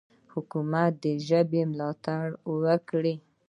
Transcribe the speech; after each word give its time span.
حکومت 0.33 0.93
دې 1.03 1.13
د 1.19 1.23
ژبې 1.27 1.61
ملاتړ 1.71 2.25
وکړي. 2.63 3.15